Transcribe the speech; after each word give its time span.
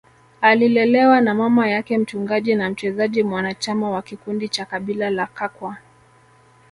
Alilelewa 0.41 1.21
na 1.21 1.33
mama 1.33 1.67
yake 1.67 1.97
mchungaji 1.97 2.55
na 2.55 2.69
mchezaji 2.69 3.23
mwanachama 3.23 3.89
wa 3.91 4.01
kikundi 4.01 4.49
cha 4.49 4.65
kabila 4.65 5.09
la 5.09 5.25
Kakwa 5.27 5.77